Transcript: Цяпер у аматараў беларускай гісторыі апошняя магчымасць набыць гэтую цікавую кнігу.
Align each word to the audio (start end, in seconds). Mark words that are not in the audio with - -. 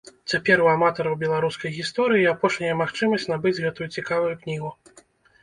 Цяпер 0.31 0.61
у 0.67 0.69
аматараў 0.75 1.17
беларускай 1.23 1.71
гісторыі 1.75 2.25
апошняя 2.33 2.79
магчымасць 2.81 3.29
набыць 3.35 3.55
гэтую 3.67 3.91
цікавую 4.01 4.35
кнігу. 4.41 4.75